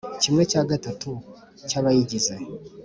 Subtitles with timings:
[0.21, 1.09] kimwe cya gatatu
[1.69, 2.33] cy abayigize.